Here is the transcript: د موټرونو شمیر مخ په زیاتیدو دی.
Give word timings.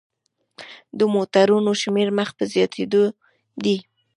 د 0.99 1.01
موټرونو 1.13 1.71
شمیر 1.81 2.09
مخ 2.17 2.29
په 2.37 2.43
زیاتیدو 2.53 3.03
دی. 3.63 3.77